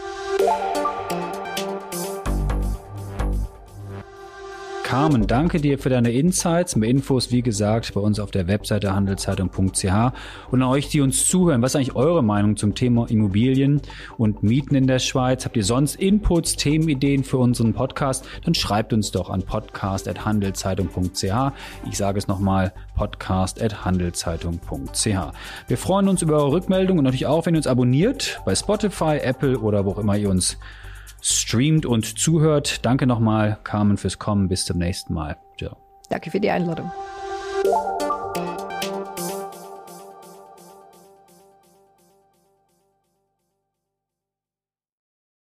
Carmen, 4.89 5.27
danke 5.27 5.62
dir 5.62 5.77
für 5.77 5.89
deine 5.89 6.12
Insights. 6.12 6.75
Mehr 6.75 6.89
Infos, 6.89 7.31
wie 7.31 7.43
gesagt, 7.43 7.93
bei 7.93 8.01
uns 8.01 8.19
auf 8.19 8.31
der 8.31 8.48
Webseite 8.48 8.96
handelszeitung.ch. 8.96 9.86
Und 10.50 10.63
an 10.63 10.67
euch, 10.67 10.89
die 10.89 11.01
uns 11.01 11.27
zuhören, 11.27 11.62
was 11.62 11.74
ist 11.74 11.75
eigentlich 11.75 11.96
eure 11.96 12.24
Meinung 12.24 12.58
zum 12.58 12.74
Thema 12.74 13.08
Immobilien 13.08 13.84
und 14.17 14.41
Mieten 14.41 14.74
in 14.74 14.88
der 14.88 14.98
Schweiz? 14.98 15.46
Habt 15.46 15.58
ihr 15.58 15.63
sonst 15.63 15.98
Inputs, 15.98 16.55
Themenideen 16.55 17.24
für 17.24 17.38
unseren 17.38 17.75
Podcast? 17.75 18.25
Dann 18.43 18.55
schreibt 18.55 18.91
uns 18.91 19.12
doch 19.12 19.29
an 19.29 19.43
podcast.handelszeitung.ch. 19.43 21.53
Ich 21.88 21.96
sage 21.96 22.17
es 22.17 22.27
nochmal, 22.27 22.74
podcast.handelszeitung.ch. 22.96 25.34
Wir 25.67 25.77
freuen 25.77 26.08
uns 26.08 26.24
über 26.24 26.38
eure 26.38 26.53
Rückmeldung 26.53 26.98
und 26.98 27.03
natürlich 27.03 27.27
auch, 27.27 27.46
wenn 27.46 27.53
ihr 27.53 27.60
uns 27.60 27.67
abonniert 27.67 28.41
bei 28.43 28.55
Spotify, 28.55 29.19
Apple 29.22 29.60
oder 29.60 29.86
wo 29.86 29.91
auch 29.91 30.00
immer 30.00 30.17
ihr 30.17 30.31
uns 30.31 30.58
streamt 31.21 31.85
und 31.85 32.19
zuhört. 32.19 32.85
Danke 32.85 33.07
nochmal, 33.07 33.57
Carmen, 33.63 33.97
fürs 33.97 34.19
Kommen. 34.19 34.47
Bis 34.47 34.65
zum 34.65 34.77
nächsten 34.77 35.13
Mal. 35.13 35.38
Ciao. 35.57 35.77
Danke 36.09 36.31
für 36.31 36.39
die 36.39 36.49
Einladung. 36.49 36.91